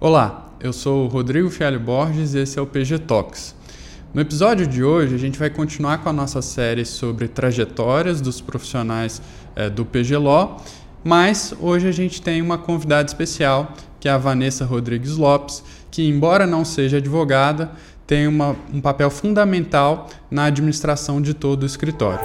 Olá, 0.00 0.52
eu 0.60 0.72
sou 0.72 1.06
o 1.06 1.08
Rodrigo 1.08 1.50
Fialho 1.50 1.80
Borges 1.80 2.32
e 2.32 2.38
esse 2.38 2.56
é 2.56 2.62
o 2.62 2.66
PG 2.68 3.00
Talks. 3.00 3.52
No 4.14 4.20
episódio 4.20 4.64
de 4.64 4.84
hoje, 4.84 5.12
a 5.12 5.18
gente 5.18 5.36
vai 5.36 5.50
continuar 5.50 5.98
com 5.98 6.08
a 6.08 6.12
nossa 6.12 6.40
série 6.40 6.84
sobre 6.84 7.26
trajetórias 7.26 8.20
dos 8.20 8.40
profissionais 8.40 9.20
é, 9.56 9.68
do 9.68 9.84
PG 9.84 10.16
Law, 10.18 10.62
mas 11.02 11.52
hoje 11.60 11.88
a 11.88 11.92
gente 11.92 12.22
tem 12.22 12.40
uma 12.40 12.56
convidada 12.56 13.08
especial, 13.08 13.72
que 13.98 14.08
é 14.08 14.12
a 14.12 14.18
Vanessa 14.18 14.64
Rodrigues 14.64 15.16
Lopes, 15.16 15.64
que, 15.90 16.08
embora 16.08 16.46
não 16.46 16.64
seja 16.64 16.98
advogada, 16.98 17.72
tem 18.06 18.28
uma, 18.28 18.54
um 18.72 18.80
papel 18.80 19.10
fundamental 19.10 20.08
na 20.30 20.44
administração 20.44 21.20
de 21.20 21.34
todo 21.34 21.64
o 21.64 21.66
escritório. 21.66 22.24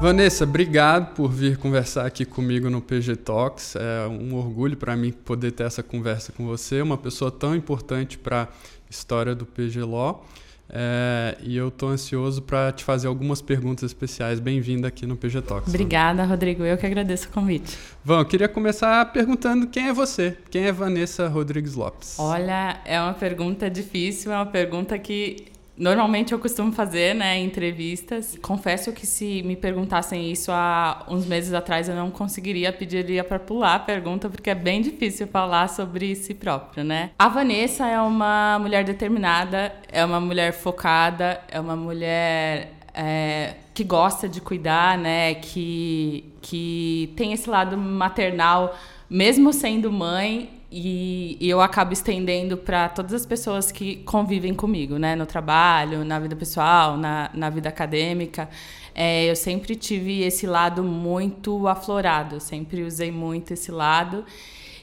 Vanessa, 0.00 0.44
obrigado 0.44 1.12
por 1.14 1.28
vir 1.28 1.56
conversar 1.56 2.06
aqui 2.06 2.24
comigo 2.24 2.70
no 2.70 2.80
PG 2.80 3.16
Talks. 3.16 3.74
É 3.74 4.06
um 4.06 4.32
orgulho 4.36 4.76
para 4.76 4.94
mim 4.94 5.10
poder 5.10 5.50
ter 5.50 5.64
essa 5.64 5.82
conversa 5.82 6.30
com 6.30 6.46
você, 6.46 6.80
uma 6.80 6.96
pessoa 6.96 7.32
tão 7.32 7.52
importante 7.52 8.16
para 8.16 8.42
a 8.42 8.48
história 8.88 9.34
do 9.34 9.44
PG 9.44 9.82
Law. 9.82 10.24
É, 10.70 11.36
e 11.42 11.56
eu 11.56 11.66
estou 11.66 11.88
ansioso 11.88 12.42
para 12.42 12.70
te 12.70 12.84
fazer 12.84 13.08
algumas 13.08 13.42
perguntas 13.42 13.90
especiais. 13.90 14.38
Bem-vinda 14.38 14.86
aqui 14.86 15.04
no 15.04 15.16
PG 15.16 15.42
Talks. 15.42 15.68
Obrigada, 15.68 16.24
Rodrigo. 16.24 16.62
Eu 16.62 16.78
que 16.78 16.86
agradeço 16.86 17.26
o 17.28 17.32
convite. 17.32 17.76
Bom, 18.04 18.20
eu 18.20 18.24
queria 18.24 18.48
começar 18.48 19.04
perguntando 19.12 19.66
quem 19.66 19.88
é 19.88 19.92
você? 19.92 20.36
Quem 20.48 20.62
é 20.62 20.70
Vanessa 20.70 21.26
Rodrigues 21.26 21.74
Lopes? 21.74 22.20
Olha, 22.20 22.80
é 22.84 23.00
uma 23.00 23.14
pergunta 23.14 23.68
difícil, 23.68 24.30
é 24.30 24.36
uma 24.36 24.46
pergunta 24.46 24.96
que 24.96 25.57
Normalmente 25.78 26.32
eu 26.32 26.38
costumo 26.40 26.72
fazer, 26.72 27.14
né, 27.14 27.38
entrevistas. 27.38 28.36
Confesso 28.42 28.92
que 28.92 29.06
se 29.06 29.42
me 29.44 29.54
perguntassem 29.54 30.30
isso 30.30 30.50
há 30.50 31.06
uns 31.08 31.24
meses 31.24 31.54
atrás, 31.54 31.88
eu 31.88 31.94
não 31.94 32.10
conseguiria, 32.10 32.72
pediria 32.72 33.22
para 33.22 33.38
pular 33.38 33.76
a 33.76 33.78
pergunta, 33.78 34.28
porque 34.28 34.50
é 34.50 34.54
bem 34.54 34.82
difícil 34.82 35.28
falar 35.28 35.68
sobre 35.68 36.16
si 36.16 36.34
próprio, 36.34 36.82
né? 36.82 37.10
A 37.18 37.28
Vanessa 37.28 37.86
é 37.86 38.00
uma 38.00 38.58
mulher 38.58 38.84
determinada, 38.84 39.72
é 39.90 40.04
uma 40.04 40.20
mulher 40.20 40.52
focada, 40.52 41.40
é 41.48 41.60
uma 41.60 41.76
mulher 41.76 42.72
é, 42.92 43.54
que 43.72 43.84
gosta 43.84 44.28
de 44.28 44.40
cuidar, 44.40 44.98
né, 44.98 45.34
que, 45.34 46.32
que 46.42 47.12
tem 47.16 47.32
esse 47.32 47.48
lado 47.48 47.76
maternal, 47.78 48.76
mesmo 49.08 49.52
sendo 49.52 49.92
mãe, 49.92 50.57
e, 50.70 51.38
eu 51.40 51.60
acabo 51.60 51.92
estendendo 51.92 52.56
para 52.56 52.88
todas 52.88 53.14
as 53.14 53.24
pessoas 53.24 53.72
que 53.72 53.96
convivem 53.96 54.54
comigo, 54.54 54.98
né? 54.98 55.16
No 55.16 55.24
trabalho, 55.24 56.04
na 56.04 56.18
vida 56.18 56.36
pessoal, 56.36 56.96
na, 56.96 57.30
na 57.32 57.48
vida 57.48 57.68
acadêmica. 57.68 58.48
É, 58.94 59.30
eu 59.30 59.36
sempre 59.36 59.74
tive 59.74 60.22
esse 60.22 60.46
lado 60.46 60.82
muito 60.82 61.66
aflorado, 61.66 62.36
eu 62.36 62.40
sempre 62.40 62.82
usei 62.82 63.10
muito 63.10 63.52
esse 63.52 63.70
lado. 63.70 64.24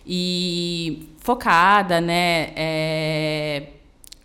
E 0.08 1.09
focada, 1.19 2.02
né? 2.02 2.52
É, 2.56 3.67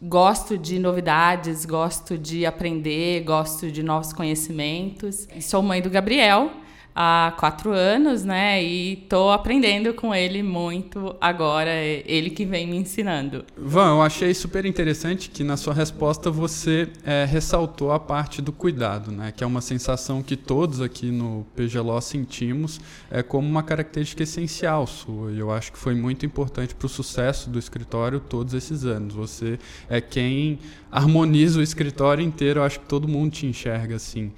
gosto 0.00 0.56
de 0.56 0.78
novidades, 0.78 1.66
gosto 1.66 2.16
de 2.16 2.46
aprender, 2.46 3.22
gosto 3.22 3.70
de 3.70 3.82
novos 3.82 4.14
conhecimentos. 4.14 5.28
Sou 5.42 5.62
mãe 5.62 5.82
do 5.82 5.90
Gabriel, 5.90 6.50
há 6.94 7.32
quatro 7.38 7.72
anos, 7.72 8.24
né? 8.24 8.62
E 8.62 8.96
tô 9.08 9.30
aprendendo 9.30 9.94
com 9.94 10.14
ele 10.14 10.42
muito 10.42 11.14
agora, 11.20 11.70
é 11.70 12.02
ele 12.06 12.30
que 12.30 12.44
vem 12.44 12.66
me 12.66 12.76
ensinando. 12.76 13.44
Van, 13.56 13.90
eu 13.90 14.02
achei 14.02 14.34
super 14.34 14.64
interessante 14.64 15.30
que 15.30 15.44
na 15.44 15.56
sua 15.56 15.74
resposta 15.74 16.30
você 16.30 16.88
é, 17.04 17.24
ressaltou 17.24 17.92
a 17.92 18.00
parte 18.00 18.42
do 18.42 18.52
cuidado, 18.52 19.10
né? 19.10 19.32
Que 19.34 19.44
é 19.44 19.46
uma 19.46 19.60
sensação 19.60 20.22
que 20.22 20.36
todos 20.36 20.80
aqui 20.80 21.10
no 21.10 21.46
PGLO 21.54 22.00
sentimos 22.00 22.80
é, 23.10 23.22
como 23.22 23.48
uma 23.48 23.62
característica 23.62 24.22
essencial 24.22 24.86
sua. 24.86 25.32
E 25.32 25.38
eu 25.38 25.50
acho 25.50 25.72
que 25.72 25.78
foi 25.78 25.94
muito 25.94 26.26
importante 26.26 26.74
para 26.74 26.86
o 26.86 26.88
sucesso 26.88 27.50
do 27.50 27.58
escritório 27.58 28.20
todos 28.20 28.54
esses 28.54 28.84
anos. 28.84 29.14
Você 29.14 29.58
é 29.88 30.00
quem 30.00 30.58
harmoniza 30.90 31.60
o 31.60 31.62
escritório 31.62 32.24
inteiro, 32.24 32.60
eu 32.60 32.64
acho 32.64 32.80
que 32.80 32.86
todo 32.86 33.06
mundo 33.06 33.32
te 33.32 33.46
enxerga 33.46 33.96
assim. 33.96 34.32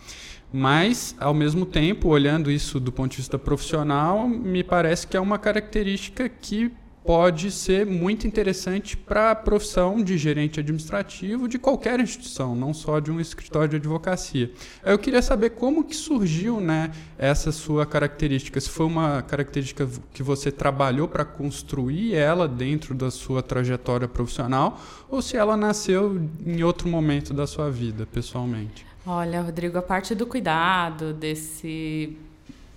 Mas, 0.53 1.17
ao 1.19 1.33
mesmo 1.33 1.65
tempo, 1.65 2.09
olhando 2.09 2.51
isso 2.51 2.79
do 2.79 2.93
ponto 2.93 3.13
de 3.13 3.17
vista 3.19 3.39
profissional, 3.39 4.29
me 4.29 4.63
parece 4.63 5.07
que 5.07 5.17
é 5.17 5.21
uma 5.21 5.39
característica 5.39 6.29
que 6.29 6.71
pode 7.05 7.51
ser 7.51 7.85
muito 7.85 8.27
interessante 8.27 8.97
para 8.97 9.33
a 9.33 9.35
profissão 9.35 10.03
de 10.03 10.17
gerente 10.17 10.61
administrativo 10.61 11.49
de 11.49 11.59
qualquer 11.59 11.99
instituição, 11.99 12.55
não 12.55 12.73
só 12.73 13.01
de 13.01 13.11
um 13.11 13.21
escritório 13.21 13.71
de 13.71 13.77
advocacia. 13.77 14.53
Eu 14.85 14.99
queria 14.99 15.21
saber 15.21 15.51
como 15.51 15.85
que 15.85 15.97
surgiu 15.97 16.61
né, 16.61 16.93
essa 17.19 17.51
sua 17.51 17.85
característica. 17.85 18.61
Se 18.61 18.69
foi 18.69 18.87
uma 18.87 19.23
característica 19.23 19.89
que 20.13 20.23
você 20.23 20.53
trabalhou 20.53 21.09
para 21.09 21.25
construir 21.25 22.15
ela 22.15 22.47
dentro 22.47 22.95
da 22.95 23.11
sua 23.11 23.43
trajetória 23.43 24.07
profissional 24.07 24.81
ou 25.09 25.21
se 25.21 25.37
ela 25.37 25.57
nasceu 25.57 26.21
em 26.47 26.63
outro 26.63 26.89
momento 26.89 27.35
da 27.35 27.47
sua 27.47 27.71
vida, 27.71 28.07
pessoalmente. 28.07 28.92
Olha, 29.05 29.43
Rodrigo, 29.43 29.77
a 29.77 29.83
parte 29.83 30.15
do 30.15 30.25
cuidado, 30.25 31.13
desse 31.13 32.17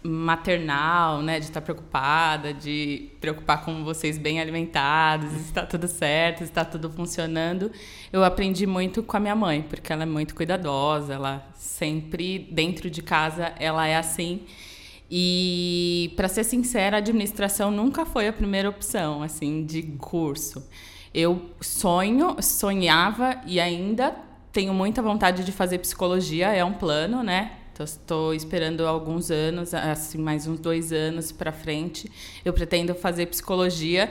maternal, 0.01 1.21
né, 1.21 1.39
de 1.39 1.45
estar 1.45 1.61
preocupada, 1.61 2.51
de 2.51 3.09
preocupar 3.21 3.63
com 3.63 3.83
vocês 3.83 4.17
bem 4.17 4.41
alimentados, 4.41 5.29
se 5.31 5.37
está 5.37 5.63
tudo 5.67 5.87
certo, 5.87 6.39
se 6.39 6.45
está 6.45 6.65
tudo 6.65 6.89
funcionando, 6.89 7.71
eu 8.11 8.23
aprendi 8.23 8.65
muito 8.65 9.03
com 9.03 9.17
a 9.17 9.19
minha 9.19 9.35
mãe, 9.35 9.61
porque 9.61 9.93
ela 9.93 10.01
é 10.01 10.05
muito 10.07 10.33
cuidadosa, 10.33 11.13
ela 11.13 11.47
sempre 11.53 12.39
dentro 12.51 12.89
de 12.89 13.03
casa 13.03 13.53
ela 13.59 13.85
é 13.85 13.95
assim. 13.95 14.41
E 15.11 16.11
para 16.15 16.27
ser 16.27 16.43
sincera, 16.43 16.97
a 16.97 16.99
administração 16.99 17.69
nunca 17.69 18.03
foi 18.03 18.27
a 18.27 18.33
primeira 18.33 18.67
opção, 18.67 19.21
assim, 19.21 19.63
de 19.63 19.83
curso. 19.83 20.67
Eu 21.13 21.51
sonho, 21.61 22.35
sonhava 22.41 23.41
e 23.45 23.59
ainda 23.59 24.24
tenho 24.55 24.73
muita 24.73 25.01
vontade 25.01 25.43
de 25.43 25.51
fazer 25.51 25.79
psicologia, 25.79 26.47
é 26.47 26.63
um 26.63 26.71
plano, 26.71 27.21
né? 27.21 27.57
Estou 27.77 28.33
esperando 28.33 28.87
alguns 28.87 29.29
anos, 29.29 29.73
assim, 29.73 30.17
mais 30.17 30.47
uns 30.47 30.59
dois 30.59 30.93
anos 30.93 31.29
para 31.29 31.51
frente. 31.51 32.09
Eu 32.45 32.53
pretendo 32.53 32.95
fazer 32.95 33.25
psicologia, 33.25 34.09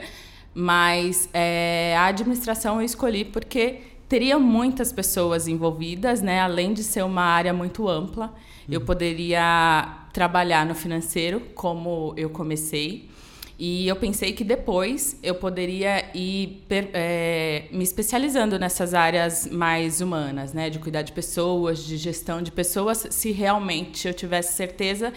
mas 0.53 1.27
é, 1.33 1.95
a 1.97 2.05
administração 2.05 2.75
eu 2.75 2.85
escolhi 2.85 3.25
porque 3.25 3.79
teria 4.07 4.37
muitas 4.37 4.93
pessoas 4.93 5.47
envolvidas, 5.47 6.21
né? 6.21 6.39
Além 6.41 6.73
de 6.73 6.83
ser 6.83 7.03
uma 7.03 7.23
área 7.23 7.51
muito 7.51 7.89
ampla, 7.89 8.27
uhum. 8.27 8.33
eu 8.75 8.81
poderia 8.81 10.05
trabalhar 10.13 10.63
no 10.63 10.75
financeiro, 10.75 11.39
como 11.55 12.13
eu 12.15 12.29
comecei. 12.29 13.09
E 13.57 13.87
eu 13.87 13.95
pensei 13.95 14.33
que 14.33 14.43
depois 14.43 15.17
eu 15.23 15.35
poderia 15.35 16.05
ir 16.13 16.63
é, 16.69 17.63
me 17.71 17.83
especializando 17.83 18.59
nessas 18.59 18.93
áreas 18.93 19.47
mais 19.47 20.01
humanas, 20.01 20.51
né? 20.51 20.69
De 20.69 20.77
cuidar 20.77 21.03
de 21.03 21.13
pessoas, 21.13 21.83
de 21.85 21.95
gestão 21.95 22.41
de 22.41 22.51
pessoas, 22.51 23.07
se 23.11 23.31
realmente 23.31 24.07
eu 24.07 24.13
tivesse 24.13 24.53
certeza 24.53 25.13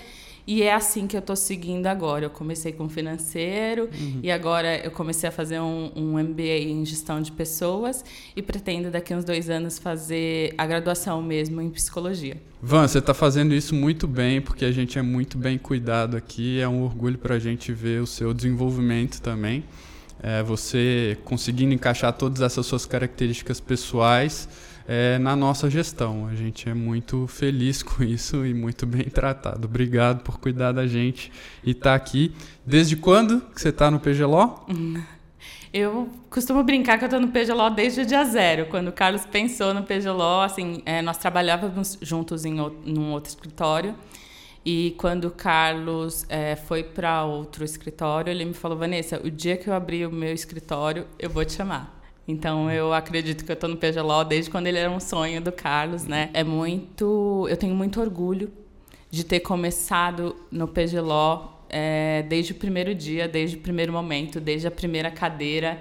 e 0.48 0.62
é 0.62 0.72
assim 0.72 1.06
que 1.06 1.14
eu 1.14 1.20
estou 1.20 1.36
seguindo 1.36 1.86
agora. 1.88 2.25
Eu 2.25 2.31
comecei 2.31 2.72
com 2.72 2.88
financeiro 2.88 3.91
uhum. 3.92 4.20
e 4.22 4.31
agora 4.31 4.78
eu 4.78 4.91
comecei 4.91 5.28
a 5.28 5.31
fazer 5.31 5.60
um, 5.60 5.92
um, 5.94 6.19
MBA 6.19 6.60
em 6.60 6.82
gestão 6.86 7.20
de 7.20 7.31
pessoas 7.31 8.03
e 8.34 8.41
pretendo 8.41 8.91
daqui 8.91 9.12
a 9.12 9.19
uns 9.19 9.26
dois 9.26 9.50
anos 9.50 9.78
fazer 9.78 10.54
a 10.56 10.64
graduação 10.64 11.20
mesmo 11.20 11.60
em 11.60 11.69
psicologia. 11.69 12.38
Van, 12.62 12.88
você 12.88 12.98
está 12.98 13.12
fazendo 13.12 13.53
isso 13.53 13.75
muito 13.75 14.09
bem 14.09 14.41
porque 14.41 14.64
a 14.64 14.72
gente 14.72 14.98
é 14.98 15.03
muito 15.03 15.36
bem 15.36 15.59
cuidado 15.59 16.16
aqui. 16.16 16.59
É 16.59 16.66
um 16.66 16.82
orgulho 16.82 17.19
para 17.19 17.34
a 17.34 17.38
gente 17.38 17.70
ver 17.70 18.00
o 18.00 18.06
seu 18.06 18.32
desenvolvimento 18.32 19.20
também. 19.20 19.62
É, 20.22 20.42
você 20.42 21.19
conseguindo 21.26 21.75
encaixar 21.75 22.15
todas 22.15 22.41
essas 22.41 22.65
suas 22.65 22.86
características 22.86 23.60
pessoais 23.60 24.48
é, 24.88 25.19
na 25.19 25.36
nossa 25.36 25.68
gestão. 25.68 26.27
A 26.27 26.34
gente 26.34 26.66
é 26.66 26.72
muito 26.72 27.27
feliz 27.27 27.83
com 27.83 28.03
isso 28.03 28.47
e 28.47 28.54
muito 28.54 28.86
bem 28.86 29.04
tratado. 29.13 29.68
Obrigado 29.68 30.22
por 30.22 30.41
cuidar 30.41 30.72
da 30.72 30.86
gente 30.86 31.30
e 31.63 31.72
estar 31.72 31.91
tá 31.91 31.95
aqui. 31.95 32.34
Desde 32.65 32.97
quando 32.97 33.42
que 33.54 33.60
você 33.60 33.68
está 33.68 33.91
no 33.91 34.01
PGLO? 34.01 34.65
Eu 35.71 36.09
costumo 36.30 36.65
brincar 36.65 36.97
que 36.97 37.04
eu 37.04 37.09
estou 37.09 37.21
no 37.21 37.28
PGLO 37.28 37.68
desde 37.68 38.01
o 38.01 38.07
dia 38.07 38.24
zero. 38.24 38.65
Quando 38.71 38.89
o 38.89 38.92
Carlos 38.92 39.27
pensou 39.27 39.74
no 39.74 39.83
PGLO, 39.83 40.41
assim, 40.41 40.83
é, 40.86 41.03
nós 41.03 41.18
trabalhávamos 41.18 41.98
juntos 42.01 42.47
em 42.47 42.59
um 42.59 43.13
outro 43.13 43.28
escritório. 43.28 43.95
E 44.65 44.95
quando 44.97 45.27
o 45.27 45.30
Carlos 45.30 46.24
é, 46.30 46.57
foi 46.57 46.83
para 46.83 47.22
outro 47.27 47.66
escritório, 47.66 48.30
ele 48.30 48.47
me 48.47 48.54
falou: 48.54 48.78
Vanessa, 48.78 49.21
o 49.22 49.30
dia 49.30 49.59
que 49.59 49.68
eu 49.68 49.74
abrir 49.74 50.07
o 50.07 50.10
meu 50.10 50.33
escritório, 50.33 51.07
eu 51.18 51.28
vou 51.28 51.45
te 51.45 51.53
chamar. 51.53 51.97
Então 52.28 52.71
eu 52.71 52.92
acredito 52.92 53.42
que 53.42 53.51
eu 53.51 53.54
estou 53.54 53.71
no 53.71 53.78
PGLO 53.78 54.22
desde 54.22 54.51
quando 54.51 54.66
ele 54.66 54.77
era 54.77 54.91
um 54.91 55.01
sonho 55.01 55.41
do 55.41 55.51
Carlos, 55.51 56.04
né? 56.04 56.28
É 56.34 56.45
muito, 56.45 57.47
eu 57.48 57.57
tenho 57.57 57.75
muito 57.75 57.98
orgulho 57.98 58.53
de 59.10 59.25
ter 59.25 59.41
começado 59.41 60.36
no 60.53 60.69
PGLO 60.69 61.51
é, 61.71 62.22
desde 62.28 62.53
o 62.53 62.54
primeiro 62.54 62.95
dia, 62.95 63.27
desde 63.27 63.57
o 63.57 63.60
primeiro 63.60 63.91
momento, 63.91 64.39
desde 64.41 64.66
a 64.66 64.71
primeira 64.71 65.10
cadeira. 65.10 65.80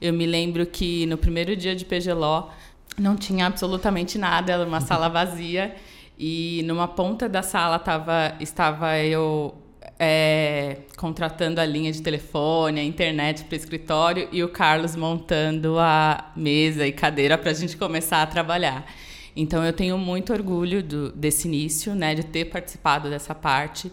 Eu 0.00 0.12
me 0.12 0.24
lembro 0.24 0.64
que 0.64 1.04
no 1.06 1.18
primeiro 1.18 1.56
dia 1.56 1.74
de 1.74 1.84
PGLO 1.84 2.48
não 2.96 3.16
tinha 3.16 3.46
absolutamente 3.46 4.18
nada, 4.18 4.52
era 4.52 4.64
uma 4.64 4.80
sala 4.80 5.08
vazia 5.08 5.74
e 6.16 6.62
numa 6.64 6.86
ponta 6.86 7.28
da 7.28 7.42
sala 7.42 7.76
tava, 7.76 8.36
estava 8.38 8.98
eu 8.98 9.52
é, 9.98 10.78
contratando 10.96 11.60
a 11.60 11.66
linha 11.66 11.90
de 11.90 12.00
telefone, 12.00 12.78
a 12.78 12.84
internet 12.84 13.44
para 13.44 13.54
o 13.54 13.56
escritório 13.56 14.28
e 14.30 14.42
o 14.44 14.48
Carlos 14.48 14.94
montando 14.94 15.78
a 15.78 16.30
mesa 16.36 16.86
e 16.86 16.92
cadeira 16.92 17.36
para 17.36 17.50
a 17.50 17.54
gente 17.54 17.76
começar 17.76 18.22
a 18.22 18.26
trabalhar. 18.26 18.86
Então 19.34 19.64
eu 19.64 19.72
tenho 19.72 19.98
muito 19.98 20.32
orgulho 20.32 20.82
do, 20.82 21.12
desse 21.12 21.48
início, 21.48 21.94
né, 21.94 22.14
de 22.14 22.24
ter 22.24 22.46
participado 22.46 23.10
dessa 23.10 23.34
parte 23.34 23.90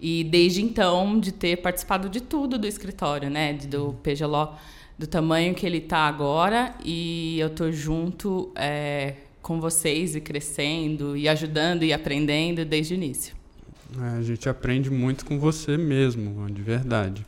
e 0.00 0.24
desde 0.24 0.62
então 0.62 1.18
de 1.18 1.32
ter 1.32 1.56
participado 1.56 2.08
de 2.08 2.20
tudo 2.20 2.58
do 2.58 2.66
escritório, 2.66 3.30
né, 3.30 3.54
do 3.54 3.94
PGLO, 4.02 4.54
do 4.98 5.06
tamanho 5.06 5.54
que 5.54 5.64
ele 5.64 5.78
está 5.78 6.00
agora 6.00 6.74
e 6.84 7.38
eu 7.38 7.50
tô 7.50 7.70
junto 7.70 8.52
é, 8.56 9.14
com 9.42 9.60
vocês 9.60 10.16
e 10.16 10.20
crescendo 10.20 11.16
e 11.16 11.28
ajudando 11.28 11.82
e 11.82 11.92
aprendendo 11.92 12.64
desde 12.64 12.94
o 12.94 12.96
início. 12.96 13.35
É, 14.00 14.18
a 14.18 14.22
gente 14.22 14.48
aprende 14.48 14.90
muito 14.90 15.24
com 15.24 15.38
você 15.38 15.76
mesmo, 15.76 16.50
de 16.50 16.62
verdade. 16.62 17.24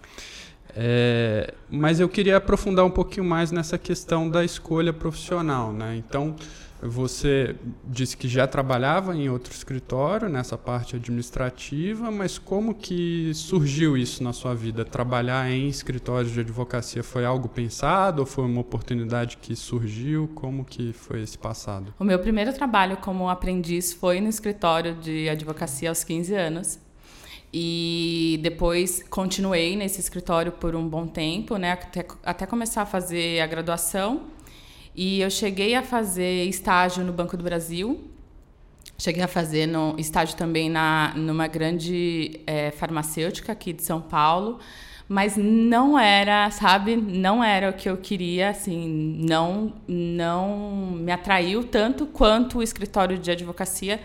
É, 0.75 1.55
mas 1.71 1.99
eu 1.99 2.09
queria 2.09 2.37
aprofundar 2.37 2.85
um 2.85 2.91
pouquinho 2.91 3.25
mais 3.25 3.51
nessa 3.51 3.79
questão 3.79 4.29
da 4.29 4.45
escolha 4.45 4.93
profissional, 4.93 5.73
né? 5.73 5.97
Então, 5.97 6.37
você 6.81 7.57
disse 7.85 8.17
que 8.17 8.29
já 8.29 8.47
trabalhava 8.47 9.15
em 9.17 9.29
outro 9.29 9.53
escritório, 9.53 10.29
nessa 10.29 10.57
parte 10.57 10.95
administrativa, 10.95 12.11
mas 12.11 12.39
como 12.39 12.75
que 12.75 13.33
surgiu 13.35 13.97
isso 13.97 14.23
na 14.23 14.33
sua 14.33 14.55
vida? 14.55 14.85
Trabalhar 14.85 15.51
em 15.51 15.69
escritórios 15.69 16.33
de 16.33 16.41
advocacia 16.41 17.03
foi 17.03 17.25
algo 17.25 17.49
pensado 17.49 18.21
ou 18.21 18.27
foi 18.27 18.45
uma 18.45 18.61
oportunidade 18.61 19.39
que 19.39 19.57
surgiu? 19.57 20.31
Como 20.35 20.65
que 20.65 20.93
foi 20.93 21.23
esse 21.23 21.37
passado? 21.37 21.93
O 21.99 22.05
meu 22.05 22.19
primeiro 22.19 22.53
trabalho 22.53 22.97
como 22.99 23.29
aprendiz 23.29 23.93
foi 23.93 24.21
no 24.21 24.29
escritório 24.29 24.95
de 24.95 25.29
advocacia 25.29 25.89
aos 25.89 26.05
15 26.05 26.35
anos. 26.35 26.79
E 27.53 28.39
depois 28.43 29.03
continuei 29.09 29.75
nesse 29.75 30.01
escritório 30.01 30.53
por 30.53 30.77
um 30.77 30.87
bom 30.87 31.07
tempo, 31.07 31.57
né, 31.57 31.73
até, 31.73 32.07
até 32.23 32.47
começar 32.47 32.83
a 32.83 32.87
fazer 32.87 33.41
a 33.41 33.47
graduação 33.47 34.27
e 35.01 35.21
eu 35.21 35.31
cheguei 35.31 35.77
a 35.77 35.83
fazer 35.83 36.47
estágio 36.47 37.05
no 37.05 37.13
Banco 37.13 37.37
do 37.37 37.45
Brasil. 37.45 38.11
Cheguei 38.99 39.23
a 39.23 39.29
fazer 39.29 39.65
no, 39.65 39.95
estágio 39.97 40.37
também 40.37 40.69
na, 40.69 41.13
numa 41.15 41.47
grande 41.47 42.41
é, 42.45 42.73
farmacêutica 42.73 43.53
aqui 43.53 43.73
de 43.73 43.85
São 43.85 44.01
Paulo. 44.01 44.59
Mas 45.09 45.37
não 45.37 45.97
era, 45.97 46.51
sabe, 46.51 46.97
não 46.97 47.45
era 47.45 47.71
o 47.71 47.75
que 47.75 47.89
eu 47.89 47.97
queria, 47.97 48.51
assim, 48.51 48.89
não, 49.21 49.73
não 49.87 50.91
me 50.91 51.13
atraiu 51.13 51.63
tanto 51.63 52.05
quanto 52.05 52.59
o 52.59 52.63
escritório 52.63 53.17
de 53.17 53.31
advocacia, 53.31 54.01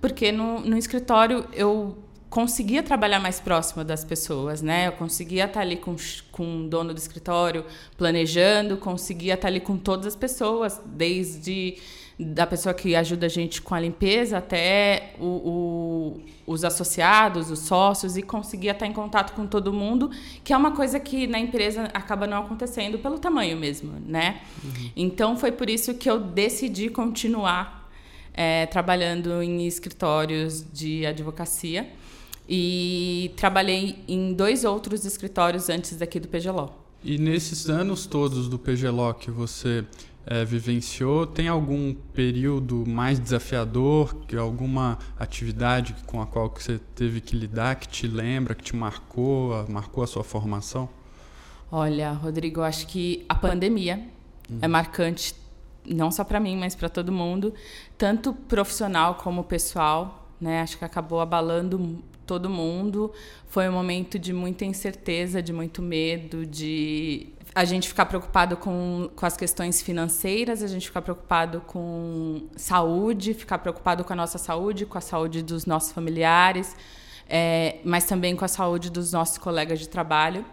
porque 0.00 0.32
no, 0.32 0.60
no 0.60 0.78
escritório 0.78 1.44
eu 1.52 1.98
conseguia 2.30 2.80
trabalhar 2.80 3.18
mais 3.18 3.40
próximo 3.40 3.82
das 3.84 4.04
pessoas, 4.04 4.62
né? 4.62 4.86
Eu 4.86 4.92
conseguia 4.92 5.46
estar 5.46 5.60
ali 5.60 5.76
com, 5.76 5.96
com 6.30 6.60
o 6.60 6.68
dono 6.68 6.94
do 6.94 6.98
escritório 6.98 7.64
planejando, 7.98 8.76
conseguia 8.76 9.34
estar 9.34 9.48
ali 9.48 9.58
com 9.58 9.76
todas 9.76 10.06
as 10.06 10.16
pessoas, 10.16 10.80
desde 10.86 11.76
da 12.16 12.46
pessoa 12.46 12.74
que 12.74 12.94
ajuda 12.94 13.26
a 13.26 13.28
gente 13.30 13.62
com 13.62 13.74
a 13.74 13.80
limpeza 13.80 14.38
até 14.38 15.14
o, 15.18 15.24
o, 15.24 16.20
os 16.46 16.64
associados, 16.64 17.50
os 17.50 17.60
sócios, 17.60 18.16
e 18.16 18.22
conseguia 18.22 18.72
estar 18.72 18.86
em 18.86 18.92
contato 18.92 19.32
com 19.34 19.46
todo 19.46 19.72
mundo, 19.72 20.10
que 20.44 20.52
é 20.52 20.56
uma 20.56 20.72
coisa 20.72 21.00
que 21.00 21.26
na 21.26 21.38
empresa 21.38 21.84
acaba 21.94 22.26
não 22.26 22.42
acontecendo 22.42 22.98
pelo 22.98 23.18
tamanho 23.18 23.56
mesmo, 23.56 23.94
né? 24.06 24.42
Uhum. 24.62 24.90
Então 24.94 25.36
foi 25.36 25.50
por 25.50 25.68
isso 25.68 25.94
que 25.94 26.08
eu 26.08 26.20
decidi 26.20 26.90
continuar 26.90 27.90
é, 28.34 28.66
trabalhando 28.66 29.42
em 29.42 29.66
escritórios 29.66 30.64
de 30.72 31.06
advocacia 31.06 31.88
e 32.52 33.30
trabalhei 33.36 34.02
em 34.08 34.32
dois 34.32 34.64
outros 34.64 35.04
escritórios 35.04 35.70
antes 35.70 35.96
daqui 35.96 36.18
do 36.18 36.26
PGLO. 36.26 36.72
E 37.04 37.16
nesses 37.16 37.70
anos 37.70 38.06
todos 38.06 38.48
do 38.48 38.58
PGLO 38.58 39.14
que 39.14 39.30
você 39.30 39.84
é, 40.26 40.44
vivenciou, 40.44 41.28
tem 41.28 41.46
algum 41.46 41.94
período 42.12 42.84
mais 42.84 43.20
desafiador, 43.20 44.16
que 44.26 44.36
alguma 44.36 44.98
atividade 45.16 45.94
com 46.06 46.20
a 46.20 46.26
qual 46.26 46.52
você 46.52 46.80
teve 46.96 47.20
que 47.20 47.36
lidar, 47.36 47.76
que 47.76 47.86
te 47.86 48.08
lembra, 48.08 48.56
que 48.56 48.64
te 48.64 48.74
marcou, 48.74 49.64
marcou 49.68 50.02
a 50.02 50.06
sua 50.08 50.24
formação? 50.24 50.88
Olha, 51.70 52.10
Rodrigo, 52.10 52.62
acho 52.62 52.88
que 52.88 53.24
a 53.28 53.34
pandemia 53.34 54.04
uhum. 54.50 54.58
é 54.60 54.66
marcante 54.66 55.36
não 55.86 56.10
só 56.10 56.24
para 56.24 56.40
mim, 56.40 56.56
mas 56.56 56.74
para 56.74 56.88
todo 56.88 57.12
mundo, 57.12 57.54
tanto 57.96 58.32
profissional 58.32 59.14
como 59.14 59.44
pessoal, 59.44 60.28
né? 60.40 60.60
Acho 60.60 60.76
que 60.76 60.84
acabou 60.84 61.20
abalando 61.20 62.02
todo 62.30 62.48
mundo. 62.48 63.12
Foi 63.48 63.68
um 63.68 63.72
momento 63.72 64.16
de 64.16 64.32
muita 64.32 64.64
incerteza, 64.64 65.42
de 65.42 65.52
muito 65.52 65.82
medo, 65.82 66.46
de 66.46 67.32
a 67.52 67.64
gente 67.64 67.88
ficar 67.88 68.06
preocupado 68.06 68.56
com, 68.56 69.10
com 69.16 69.26
as 69.26 69.36
questões 69.36 69.82
financeiras, 69.82 70.62
a 70.62 70.68
gente 70.68 70.86
ficar 70.86 71.02
preocupado 71.02 71.60
com 71.62 72.42
saúde, 72.54 73.34
ficar 73.34 73.58
preocupado 73.58 74.04
com 74.04 74.12
a 74.12 74.16
nossa 74.16 74.38
saúde, 74.38 74.86
com 74.86 74.96
a 74.96 75.00
saúde 75.00 75.42
dos 75.42 75.66
nossos 75.66 75.90
familiares, 75.90 76.76
é, 77.28 77.78
mas 77.84 78.04
também 78.04 78.36
com 78.36 78.44
a 78.44 78.48
saúde 78.48 78.90
dos 78.90 79.10
nossos 79.10 79.36
colegas 79.36 79.80
de 79.80 79.88
trabalho. 79.88 80.44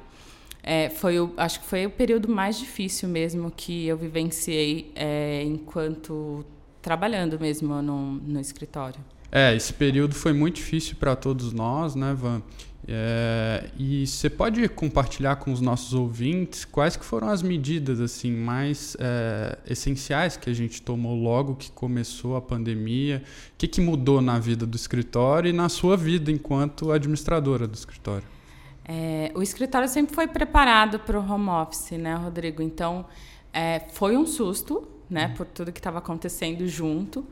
É, 0.63 0.89
foi 0.89 1.19
o, 1.19 1.31
acho 1.37 1.59
que 1.59 1.67
foi 1.67 1.85
o 1.85 1.91
período 1.91 2.27
mais 2.27 2.57
difícil 2.57 3.07
mesmo 3.07 3.51
que 3.51 3.85
eu 3.85 3.95
vivenciei 3.95 4.91
é, 4.95 5.43
enquanto 5.43 6.43
trabalhando 6.81 7.39
mesmo 7.39 7.79
no, 7.83 8.13
no 8.13 8.39
escritório. 8.39 8.99
É, 9.31 9.55
esse 9.55 9.73
período 9.73 10.15
foi 10.15 10.33
muito 10.33 10.55
difícil 10.55 10.95
para 10.97 11.15
todos 11.15 11.51
nós, 11.51 11.95
né, 11.95 12.13
Van? 12.13 12.41
É, 12.89 13.69
e 13.77 14.07
você 14.07 14.29
pode 14.29 14.65
compartilhar 14.69 15.35
com 15.35 15.51
os 15.51 15.59
nossos 15.59 15.93
ouvintes 15.93 16.63
quais 16.63 16.95
que 16.95 17.03
foram 17.03 17.27
as 17.27 17.41
medidas 17.41 17.99
assim 17.99 18.31
mais 18.31 18.95
é, 18.97 19.57
essenciais 19.69 20.37
que 20.37 20.49
a 20.49 20.53
gente 20.53 20.81
tomou 20.81 21.13
logo 21.13 21.55
que 21.55 21.69
começou 21.69 22.37
a 22.37 22.41
pandemia? 22.41 23.21
O 23.25 23.57
que, 23.57 23.67
que 23.67 23.81
mudou 23.81 24.21
na 24.21 24.39
vida 24.39 24.65
do 24.65 24.77
escritório 24.77 25.49
e 25.49 25.53
na 25.53 25.67
sua 25.67 25.97
vida 25.97 26.31
enquanto 26.31 26.89
administradora 26.89 27.67
do 27.67 27.73
escritório? 27.73 28.23
É, 28.85 29.33
o 29.35 29.43
escritório 29.43 29.89
sempre 29.89 30.15
foi 30.15 30.27
preparado 30.27 30.97
para 30.99 31.19
o 31.19 31.29
home 31.29 31.49
office, 31.49 31.91
né, 31.91 32.15
Rodrigo? 32.15 32.61
Então, 32.61 33.05
é, 33.51 33.81
foi 33.91 34.15
um 34.15 34.25
susto, 34.25 34.87
né, 35.09 35.33
por 35.35 35.45
tudo 35.45 35.71
que 35.71 35.79
estava 35.79 35.99
acontecendo 35.99 36.67
junto 36.67 37.25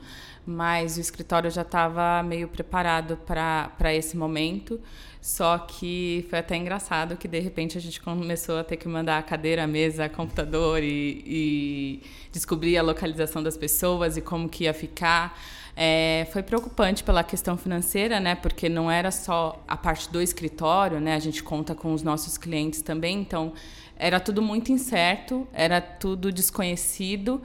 mas 0.46 0.98
o 0.98 1.02
escritório 1.02 1.50
já 1.50 1.64
estava 1.64 2.22
meio 2.22 2.48
preparado 2.48 3.18
para 3.18 3.94
esse 3.94 4.16
momento. 4.16 4.80
Só 5.20 5.58
que 5.58 6.26
foi 6.30 6.38
até 6.38 6.56
engraçado 6.56 7.18
que 7.18 7.28
de 7.28 7.40
repente 7.40 7.78
a 7.78 7.82
gente 7.82 8.00
começou 8.00 8.60
a 8.60 8.64
ter 8.64 8.78
que 8.78 8.88
mandar 8.88 9.18
a 9.18 9.24
cadeira, 9.24 9.64
a 9.64 9.68
mesa, 9.68 10.08
computador 10.08 10.84
e, 10.84 11.24
e 11.26 12.04
descobrir 12.32 12.78
a 12.78 12.84
localização 12.84 13.42
das 13.42 13.58
pessoas 13.58 14.18
e 14.18 14.22
como 14.22 14.48
que 14.48 14.66
ia 14.66 14.74
ficar. 14.74 15.36
É, 15.76 16.28
foi 16.32 16.44
preocupante 16.44 17.04
pela 17.04 17.24
questão 17.24 17.58
financeira, 17.58 18.20
né? 18.20 18.36
Porque 18.36 18.70
não 18.70 18.90
era 18.90 19.10
só 19.10 19.62
a 19.68 19.76
parte 19.76 20.10
do 20.10 20.22
escritório, 20.22 21.00
né? 21.00 21.16
A 21.16 21.20
gente 21.20 21.42
conta 21.44 21.74
com 21.74 21.92
os 21.92 22.04
nossos 22.04 22.38
clientes 22.38 22.82
também, 22.82 23.20
então 23.20 23.52
era 23.98 24.20
tudo 24.20 24.42
muito 24.42 24.72
incerto, 24.72 25.48
era 25.54 25.80
tudo 25.80 26.32
desconhecido. 26.32 27.42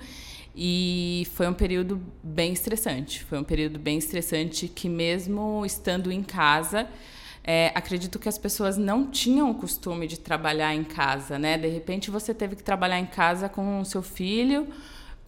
E 0.55 1.27
foi 1.35 1.49
um 1.49 1.55
período 1.55 2.03
bem 2.23 2.53
estressante. 2.53 3.25
Foi 3.25 3.39
um 3.39 3.45
período 3.45 3.79
bem 3.79 3.99
estressante 3.99 4.69
que, 4.69 4.89
mesmo 4.89 5.65
estando 5.65 6.11
em 6.11 6.23
casa, 6.23 6.89
é, 7.43 7.73
acredito 7.75 8.19
que 8.19 8.29
as 8.29 8.37
pessoas 8.37 8.77
não 8.77 9.07
tinham 9.07 9.51
o 9.51 9.55
costume 9.55 10.07
de 10.07 10.19
trabalhar 10.19 10.75
em 10.75 10.85
casa, 10.85 11.39
né? 11.39 11.57
De 11.57 11.69
repente 11.69 12.11
você 12.11 12.35
teve 12.35 12.57
que 12.57 12.63
trabalhar 12.63 12.99
em 12.99 13.07
casa 13.07 13.49
com 13.49 13.81
o 13.81 13.85
seu 13.85 14.03
filho, 14.03 14.67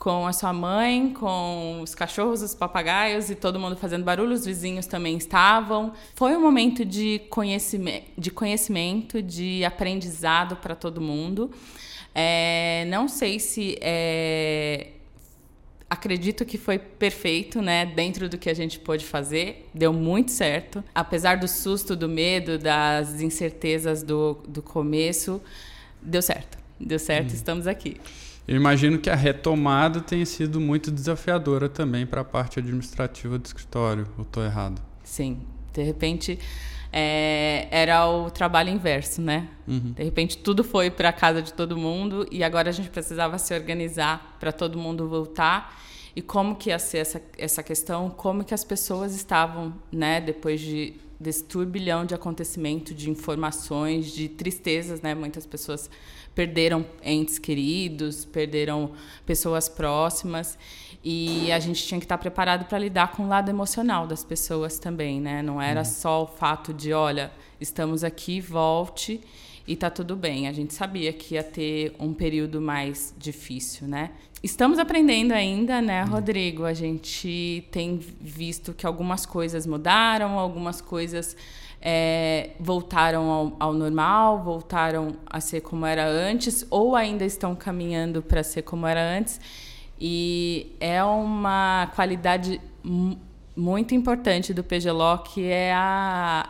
com 0.02 0.26
a 0.26 0.32
sua 0.32 0.52
mãe, 0.52 1.12
com 1.12 1.80
os 1.80 1.94
cachorros, 1.94 2.42
os 2.42 2.56
papagaios 2.56 3.30
e 3.30 3.36
todo 3.36 3.56
mundo 3.60 3.76
fazendo 3.76 4.02
barulho, 4.02 4.32
os 4.32 4.44
vizinhos 4.44 4.84
também 4.84 5.16
estavam. 5.16 5.92
Foi 6.16 6.34
um 6.34 6.40
momento 6.40 6.84
de 6.84 7.20
conhecimento, 7.30 8.10
de, 8.18 8.28
conhecimento, 8.32 9.22
de 9.22 9.64
aprendizado 9.64 10.56
para 10.56 10.74
todo 10.74 11.00
mundo. 11.00 11.52
É, 12.12 12.84
não 12.88 13.06
sei 13.06 13.38
se 13.38 13.78
é, 13.80 14.88
acredito 15.88 16.44
que 16.44 16.58
foi 16.58 16.80
perfeito, 16.80 17.62
né? 17.62 17.86
Dentro 17.86 18.28
do 18.28 18.36
que 18.36 18.50
a 18.50 18.54
gente 18.54 18.80
pôde 18.80 19.04
fazer, 19.04 19.70
deu 19.72 19.92
muito 19.92 20.32
certo. 20.32 20.82
Apesar 20.92 21.36
do 21.36 21.46
susto, 21.46 21.94
do 21.94 22.08
medo, 22.08 22.58
das 22.58 23.20
incertezas 23.20 24.02
do, 24.02 24.36
do 24.48 24.62
começo, 24.62 25.40
deu 26.02 26.20
certo. 26.20 26.58
Deu 26.80 26.98
certo, 26.98 27.30
hum. 27.30 27.34
estamos 27.34 27.68
aqui. 27.68 28.00
Eu 28.46 28.56
imagino 28.56 28.98
que 28.98 29.08
a 29.08 29.14
retomada 29.14 30.00
tenha 30.00 30.26
sido 30.26 30.60
muito 30.60 30.90
desafiadora 30.90 31.68
também 31.68 32.04
para 32.04 32.22
a 32.22 32.24
parte 32.24 32.58
administrativa 32.58 33.38
do 33.38 33.46
escritório. 33.46 34.06
Ou 34.18 34.24
estou 34.24 34.44
errado? 34.44 34.82
Sim. 35.04 35.40
De 35.72 35.82
repente, 35.82 36.38
é, 36.92 37.68
era 37.70 38.06
o 38.06 38.30
trabalho 38.30 38.68
inverso, 38.68 39.22
né? 39.22 39.48
Uhum. 39.66 39.92
De 39.92 40.02
repente, 40.02 40.36
tudo 40.38 40.62
foi 40.62 40.90
para 40.90 41.08
a 41.08 41.12
casa 41.12 41.40
de 41.40 41.52
todo 41.52 41.76
mundo 41.76 42.26
e 42.30 42.44
agora 42.44 42.68
a 42.68 42.72
gente 42.72 42.90
precisava 42.90 43.38
se 43.38 43.54
organizar 43.54 44.36
para 44.38 44.52
todo 44.52 44.76
mundo 44.76 45.08
voltar 45.08 45.80
e 46.14 46.20
como 46.20 46.56
que 46.56 46.68
ia 46.68 46.78
ser 46.78 46.98
essa, 46.98 47.22
essa 47.38 47.62
questão, 47.62 48.10
como 48.10 48.44
que 48.44 48.52
as 48.52 48.62
pessoas 48.62 49.14
estavam, 49.14 49.72
né, 49.90 50.20
depois 50.20 50.60
de, 50.60 50.94
desse 51.18 51.44
turbilhão 51.44 52.04
de 52.04 52.14
acontecimento, 52.14 52.92
de 52.92 53.08
informações, 53.08 54.12
de 54.12 54.28
tristezas, 54.28 55.00
né? 55.00 55.14
Muitas 55.14 55.46
pessoas 55.46 55.88
perderam 56.34 56.84
entes 57.02 57.38
queridos, 57.38 58.24
perderam 58.24 58.92
pessoas 59.26 59.68
próximas 59.68 60.58
e 61.04 61.50
a 61.50 61.58
gente 61.58 61.84
tinha 61.84 61.98
que 61.98 62.04
estar 62.04 62.18
preparado 62.18 62.64
para 62.66 62.78
lidar 62.78 63.12
com 63.12 63.24
o 63.24 63.28
lado 63.28 63.48
emocional 63.48 64.06
das 64.06 64.22
pessoas 64.22 64.78
também, 64.78 65.20
né? 65.20 65.42
Não 65.42 65.60
era 65.60 65.80
uhum. 65.80 65.84
só 65.84 66.22
o 66.22 66.26
fato 66.26 66.72
de, 66.72 66.92
olha, 66.92 67.32
estamos 67.60 68.04
aqui, 68.04 68.40
volte 68.40 69.20
e 69.66 69.74
tá 69.74 69.90
tudo 69.90 70.14
bem. 70.14 70.46
A 70.46 70.52
gente 70.52 70.74
sabia 70.74 71.12
que 71.12 71.34
ia 71.34 71.42
ter 71.42 71.94
um 71.98 72.14
período 72.14 72.60
mais 72.60 73.12
difícil, 73.18 73.88
né? 73.88 74.10
Estamos 74.42 74.78
aprendendo 74.78 75.32
ainda, 75.32 75.80
né, 75.80 76.04
uhum. 76.04 76.10
Rodrigo? 76.10 76.64
A 76.64 76.74
gente 76.74 77.64
tem 77.70 77.96
visto 78.20 78.72
que 78.72 78.86
algumas 78.86 79.24
coisas 79.24 79.66
mudaram, 79.66 80.38
algumas 80.38 80.80
coisas 80.80 81.36
é, 81.82 82.50
voltaram 82.60 83.28
ao, 83.28 83.56
ao, 83.58 83.74
normal, 83.74 84.40
voltaram 84.44 85.16
a 85.26 85.40
ser 85.40 85.60
como 85.62 85.84
era 85.84 86.06
antes, 86.06 86.64
ou 86.70 86.94
ainda 86.94 87.24
estão 87.24 87.56
caminhando 87.56 88.22
para 88.22 88.44
ser 88.44 88.62
como 88.62 88.86
era 88.86 89.02
antes. 89.02 89.40
E 90.00 90.76
é 90.78 91.02
uma 91.02 91.90
qualidade 91.94 92.60
muito 93.56 93.94
importante 93.94 94.54
do 94.54 94.62
PGLO, 94.62 95.18
que 95.24 95.44
é 95.44 95.72
a, 95.72 96.48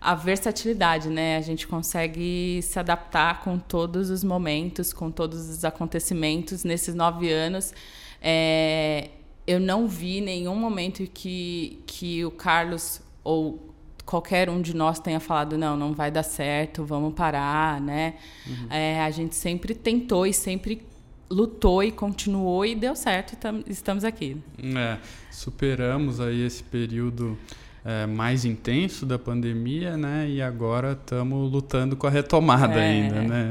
a 0.00 0.14
versatilidade, 0.16 1.08
né? 1.08 1.36
A 1.36 1.40
gente 1.40 1.66
consegue 1.66 2.60
se 2.62 2.78
adaptar 2.78 3.42
com 3.42 3.58
todos 3.58 4.10
os 4.10 4.24
momentos, 4.24 4.92
com 4.92 5.12
todos 5.12 5.48
os 5.48 5.64
acontecimentos 5.64 6.64
nesses 6.64 6.94
nove 6.94 7.30
anos. 7.30 7.72
É, 8.20 9.10
eu 9.46 9.60
não 9.60 9.86
vi 9.86 10.20
nenhum 10.20 10.56
momento 10.56 11.06
que, 11.14 11.80
que 11.86 12.24
o 12.24 12.32
Carlos 12.32 13.00
ou 13.22 13.75
qualquer 14.06 14.48
um 14.48 14.62
de 14.62 14.74
nós 14.74 15.00
tenha 15.00 15.18
falado 15.18 15.58
não, 15.58 15.76
não 15.76 15.92
vai 15.92 16.10
dar 16.10 16.22
certo, 16.22 16.84
vamos 16.84 17.12
parar, 17.12 17.80
né? 17.80 18.14
Uhum. 18.46 18.66
É, 18.70 19.02
a 19.02 19.10
gente 19.10 19.34
sempre 19.34 19.74
tentou 19.74 20.24
e 20.24 20.32
sempre 20.32 20.80
lutou 21.28 21.82
e 21.82 21.90
continuou 21.90 22.64
e 22.64 22.76
deu 22.76 22.94
certo 22.94 23.36
e 23.66 23.72
estamos 23.72 24.04
aqui. 24.04 24.36
É, 24.62 24.96
superamos 25.30 26.20
aí 26.20 26.46
esse 26.46 26.62
período 26.62 27.36
é, 27.84 28.06
mais 28.06 28.44
intenso 28.44 29.04
da 29.04 29.18
pandemia, 29.18 29.96
né? 29.96 30.30
E 30.30 30.40
agora 30.40 30.92
estamos 30.92 31.50
lutando 31.50 31.96
com 31.96 32.06
a 32.06 32.10
retomada 32.10 32.78
é. 32.80 32.88
ainda, 32.88 33.22
né? 33.22 33.50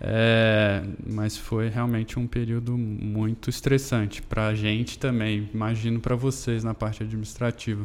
É, 0.00 0.84
mas 1.04 1.36
foi 1.36 1.68
realmente 1.68 2.20
um 2.20 2.26
período 2.28 2.78
muito 2.78 3.50
estressante 3.50 4.22
para 4.22 4.46
a 4.46 4.54
gente 4.54 4.96
também, 4.96 5.50
imagino 5.52 5.98
para 5.98 6.14
vocês 6.14 6.62
na 6.62 6.72
parte 6.72 7.02
administrativa. 7.02 7.84